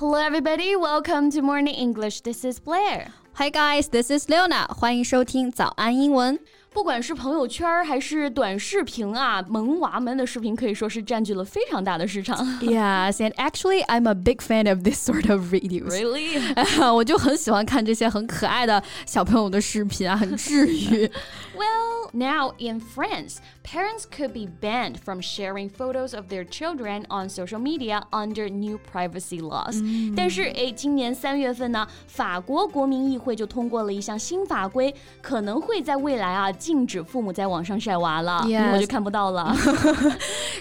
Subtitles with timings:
[0.00, 0.76] Hello, everybody.
[0.76, 2.20] Welcome to Morning English.
[2.22, 3.12] This is Blair.
[3.34, 4.66] Hi guys, this is Leona.
[4.68, 6.38] 欢迎收听早安英文。
[6.72, 12.36] 不管是朋友圈还是短视频啊，萌娃们的视频可以说是占据了非常大的市场。
[12.60, 15.90] Yes, and actually, I'm a big fan of this sort of videos.
[15.90, 16.92] Really?
[16.92, 21.10] 我就很喜欢看这些很可爱的小朋友的视频啊，很治愈。
[21.56, 27.58] Well, now in France, parents could be banned from sharing photos of their children on social
[27.58, 29.82] media under new privacy laws.
[30.14, 36.52] 但是，哎，今年三月份呢，法国国民议会就通过了一项新法规，可能会在未来啊。
[36.60, 39.54] 禁止父母在网上晒娃了，我就看不到了。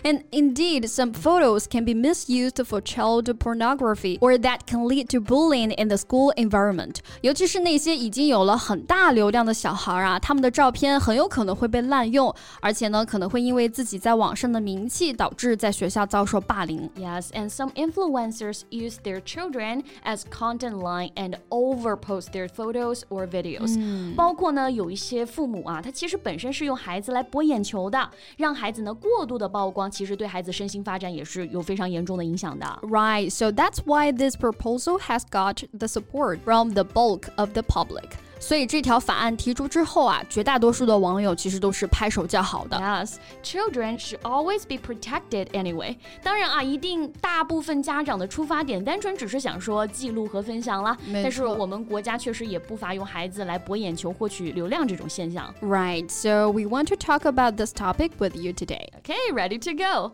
[0.04, 5.20] And indeed, some photos can be misused for child pornography, or that can lead to
[5.20, 6.98] bullying in the school environment.
[7.22, 16.90] 尤其是那些已经有了很大流量的小孩啊，他们的照片很有可能会被滥用，而且呢，可能会因为自己在网上的名气，导致在学校遭受霸凌。
[16.98, 23.76] Yes, and some influencers use their children as content line and overpost their photos or videos.
[24.16, 25.82] 包括呢，有一些父母啊。
[25.90, 32.66] 它其实本身是用孩子来博眼球的，让孩子呢过度的曝光，其实对孩子身心发展也是有非常严重的影响的。
[32.84, 38.12] Right, so that's why this proposal has got the support from the bulk of the public.
[38.40, 42.78] 所以这条法案提出之后啊，绝大多数的网友其实都是拍手叫好的。
[42.78, 45.96] Yes, children should always be protected anyway.
[46.22, 55.54] 当然啊，一定大部分家长的出发点单纯只是想说记录和分享了，但是我们国家确实也不乏用孩子来博眼球、获取流量这种现象。
[55.62, 58.90] Right, so we want to talk about this topic with you today.
[59.02, 60.14] Okay, ready to go.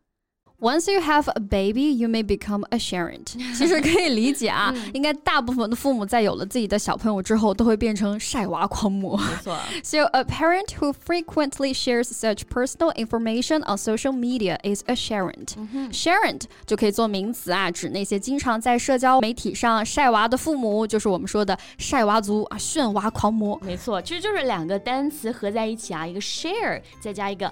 [0.61, 3.23] Once you have a baby, you may become a Sharon。
[3.57, 9.17] 其实可以理解啊，应该大部分的父母在有了自己的小朋友之后，都会变成晒娃狂魔。
[9.17, 9.57] 没错。
[9.83, 15.47] So a parent who frequently shares such personal information on social media is a Sharon.
[15.91, 23.59] Sharon 就可以做名词啊，指那些经常在社交媒体上晒娃的父母，就是我们说的晒娃族啊，炫娃狂魔。
[23.63, 27.51] 没错，其实就是两个单词合在一起啊，一个 share 再加一个。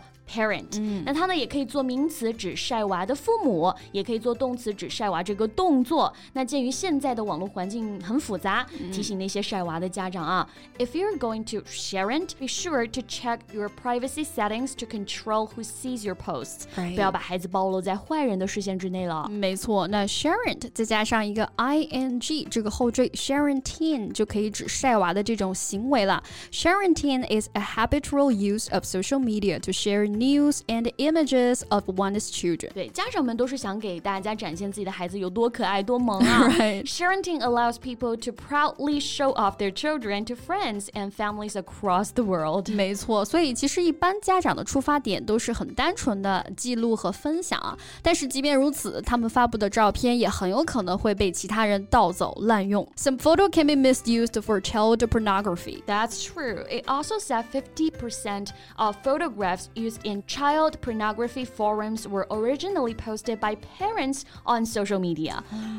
[10.77, 12.07] if you're going to share,
[12.39, 16.65] be sure to check your privacy settings to control who sees your posts。
[16.95, 19.27] 不要把孩子暴露在坏人的视线之内了。
[19.29, 26.23] 没错，那 parent 再加上一个 ing 这个后缀 sharenting 就可以指晒娃的这种行为了。
[26.51, 32.72] Sharenting is a habitual use of social media to share news and images of one's children.
[32.72, 36.48] 对，家长们都是想给大家展现自己的孩子有多可爱、多萌啊。
[36.58, 36.84] right.
[36.84, 42.24] Sharenting allows people to proudly show off their children to friends and families across the
[42.24, 42.70] world.
[42.70, 47.76] 没错，所以其实一般家长的出发点都是很单纯的记录和分享啊。
[48.02, 52.86] 但是即便如此，他们发布的照片也很有可能会被其他人盗走、滥用。
[52.96, 55.82] Some photo can be misused for child pornography.
[55.86, 56.64] That's true.
[56.68, 63.56] It also said 50% of photographs used in child pornography forums were originally posted by
[63.78, 65.36] parents on social media。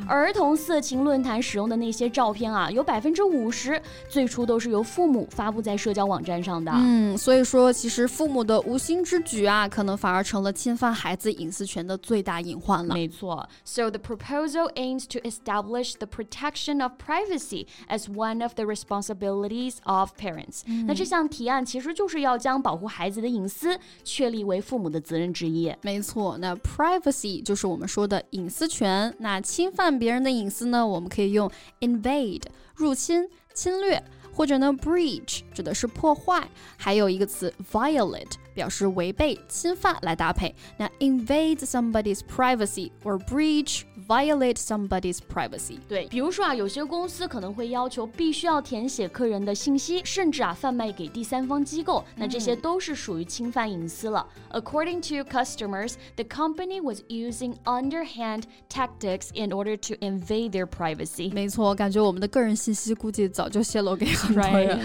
[0.08, 6.72] 儿童色情论坛使用的那些照片啊，有百分之五十最初都是由父母发布在社交网站上的。
[6.76, 12.94] 嗯，所以说其实父母的无心之举啊，可能反而成了侵犯孩子隐私权的最大隐患了。
[12.94, 13.48] 没错。
[13.64, 20.12] So the proposal aims to establish the protection of privacy as one of the responsibilities of
[20.20, 20.62] parents。
[20.86, 23.80] 那这项提案其实就是要将保护孩子的隐私
[24.21, 25.75] 确立为父母的责任之一。
[25.81, 29.15] 没错，那 privacy 就是我们说的隐私权。
[29.21, 31.51] 那侵犯别人的隐私呢，我们可以用
[31.81, 32.43] invade
[32.75, 36.47] 入侵、侵略，或者呢 breach 指的是破坏，
[36.77, 38.35] 还有一个词 violate。
[38.53, 40.55] 表示违背、侵犯来搭配。
[40.77, 45.80] 那 invade somebody's privacy or breach, violate somebody's privacy。
[45.90, 54.26] 对，比如说啊，有些公司可能会要求必须要填写客人的信息，甚至啊贩卖给第三方机构，那这些都是属于侵犯隐私了。
[54.52, 61.34] According to customers, the company was using underhand tactics in order to invade their privacy。
[61.34, 64.80] 没错，感觉我们的个人信息估计早就泄露给很多人。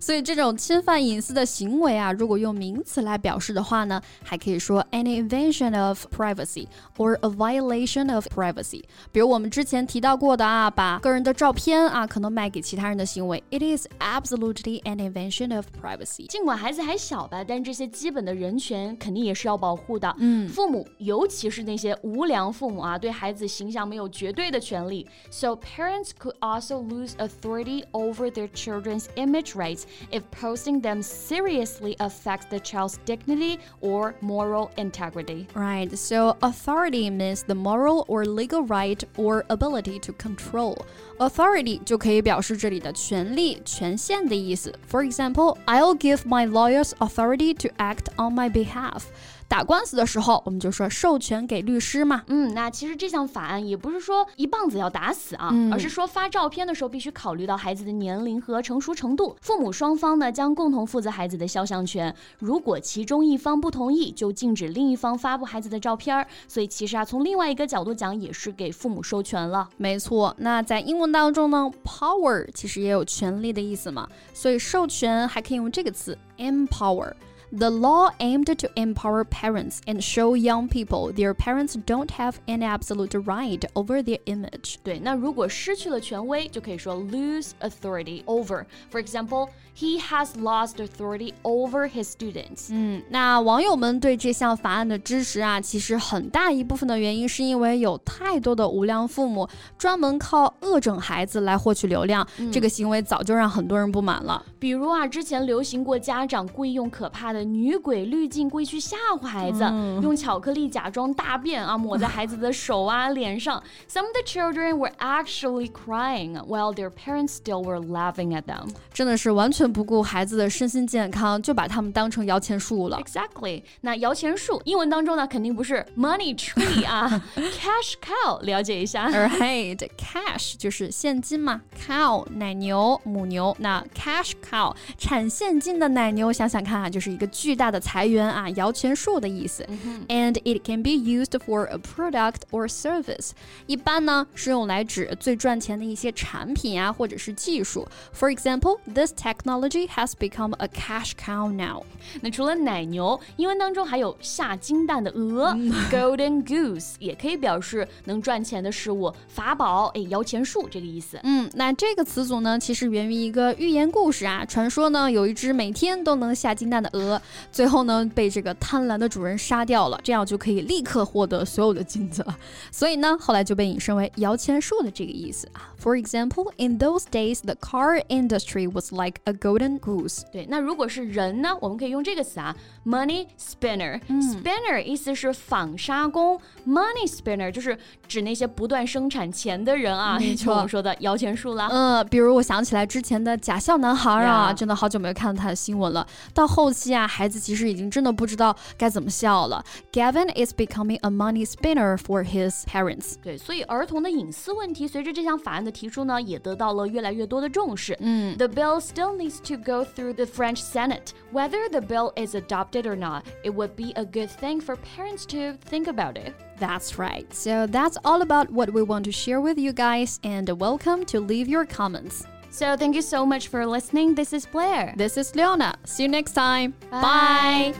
[0.00, 6.66] 所以这种侵犯隐私的行为啊，如果用名词来 来表示的话呢，还可以说 an invasion of privacy
[6.96, 8.65] or a violation of privacy。
[8.67, 16.27] privacy，比如我们之前提到过的啊，把个人的照片啊可能卖给其他人的行为，it is absolutely an invasion of privacy.
[16.27, 20.13] 尽管孩子还小吧，但这些基本的人权肯定也是要保护的。
[20.19, 25.07] 嗯，父母尤其是那些无良父母啊，对孩子形象没有绝对的权利。
[25.29, 32.47] So parents could also lose authority over their children's image rights if posting them seriously affects
[32.49, 35.47] the child's dignity or moral integrity.
[35.53, 35.95] Right.
[35.95, 40.76] So authority means the moral or legal right or ability to control.
[41.18, 44.74] Authority 就可以表示这里的权利、权限的意思。
[44.88, 49.04] For example, I'll give my lawyers authority to act on my behalf.
[49.47, 52.23] 打官司的时候，我们就说授权给律师嘛。
[52.27, 62.13] 嗯，那其实这项法案也不是说一棒子要打死啊，嗯而是说发照片的时候必须考虑到孩子的年龄和成熟程度，父母双方呢将共同负责孩子的肖像权。
[62.39, 66.27] 如果其中一方不同意，就禁止另一方发布孩子的照片儿。
[66.47, 69.67] 所以其实啊，从另外一个角度讲，也是给父母授权了。
[69.77, 77.13] 没错，那在英文当中呢，power 其实也有权利的意思嘛，所以授权还可以用这个词 empower。
[77.54, 83.12] The law aimed to empower parents and show young people their parents don't have an absolute
[83.26, 84.76] right over their image.
[84.82, 92.68] 对，那如果失去了权威，就可以说 lose authority over。For example, he has lost authority over his students.
[92.70, 104.42] 嗯，那网友们对这项法案的支持啊，其实很大一部分的原因是因为有太多的无良父母专门靠恶整孩子来获取流量，这个行为早就让很多人不满了。
[104.58, 109.63] 比如啊，之前流行过家长故意用可怕的 女鬼滤镜故意去吓唬孩子，
[110.01, 113.61] 用巧克力假装大便啊抹在孩子的手啊脸上。
[113.89, 118.69] Some of the children were actually crying while their parents still were laughing at them.
[118.93, 122.99] 真的是完全不顾孩子的身心健康，就把他们当成摇钱树了。
[123.03, 123.63] Exactly.
[123.81, 129.09] 那摇钱树英文当中呢，肯定不是 money tree 啊，cash cow，了解一下。
[129.09, 139.67] Right, cash 就是现金嘛，cow 奶牛母牛，那 cash cow 产现金的奶牛，想想看啊，就是一个巨大的财源啊，摇钱树的意思。
[140.07, 143.31] And it can be used for a product or service。
[143.65, 147.87] 一般呢是用来指最赚钱的一些产品啊，或者是技术。
[148.13, 151.83] For example, this technology has become a cash cow now。
[152.21, 155.53] 那除了奶牛，英文当中还有下金蛋的鹅、
[155.91, 161.19] golden goose，也可以表示能赚钱的事物，法宝，哎，摇钱树这个意思。
[161.23, 164.45] 嗯，那这个词组呢，其实源于一个寓言故事啊。
[164.45, 167.16] 传说呢，有一只每天都能下金蛋的鹅，
[167.51, 172.37] 最后呢被这个贪婪的主人杀掉了，这样就可以立刻获得所有的金子了。
[172.71, 175.73] 所以呢，后来就被引申为摇钱树的这个意思啊。
[175.81, 180.21] For example, in those days, the car industry was like a golden goose.
[180.31, 182.55] 对，那如果是人呢，我们可以用这个词啊
[182.85, 183.99] ，money spinner。
[184.07, 187.77] spinner 意思是纺纱工，money spinner 就是
[188.07, 191.69] 指那些不断生产钱的人啊，就我们说的摇钱树啦。
[191.71, 196.05] 嗯，比如我想起来之前的假笑男孩啊真的好久没有看到他的新闻了。
[196.33, 199.64] 到后期啊，孩子其实已经真的不知道该怎么笑了。
[199.92, 203.14] Gavin is becoming a money spinner for his parents.
[203.22, 207.96] 对，所以儿童的隐私问题随着这项法案的提出呢，也得到了越来越多的重视。
[208.00, 211.12] 嗯 The bill still needs to go through the French Senate.
[211.32, 215.24] Whether the bill is adopted or not, it would be a good thing for parents
[215.26, 216.34] to think about it.
[216.58, 217.26] That's right.
[217.32, 221.20] So that's all about what we want to share with you guys, and welcome to
[221.20, 222.24] leave your comments.
[222.50, 224.14] So thank you so much for listening.
[224.14, 224.94] This is Blair.
[224.96, 225.74] This is Leona.
[225.84, 226.74] See you next time.
[226.90, 227.72] Bye.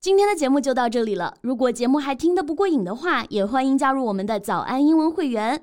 [0.00, 1.34] 今天的节目就到这里了。
[1.40, 5.62] 如果节目还听得不过瘾的话，也欢迎加入我们的早安英文会员。